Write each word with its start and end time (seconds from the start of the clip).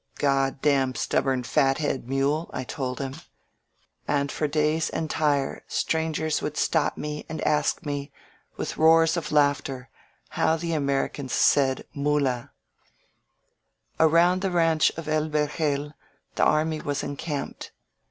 "Gr 0.17 0.49
d 0.59 0.83
stubborn 0.95 1.43
fathead 1.43 2.09
mule," 2.09 2.49
I 2.53 2.63
told 2.63 2.97
him. 2.97 3.17
And 4.07 4.31
for 4.31 4.47
days 4.47 4.89
after 4.89 4.97
entire 4.97 5.63
strangers 5.67 6.41
would 6.41 6.57
stop 6.57 6.97
me 6.97 7.23
and 7.29 7.39
ask 7.41 7.85
me, 7.85 8.11
with 8.57 8.77
roars 8.77 9.15
of 9.15 9.31
laughter, 9.31 9.89
how 10.29 10.57
the 10.57 10.73
Americans 10.73 11.33
said 11.33 11.85
ifiuUi,.•• 11.95 12.21
Around 13.99 14.41
the 14.41 14.49
ranch 14.49 14.91
of 14.97 15.07
El 15.07 15.29
Verjel 15.29 15.93
the 16.33 16.43
army 16.45 16.81
was 16.81 17.03
en 17.03 17.15
camped. 17.15 17.71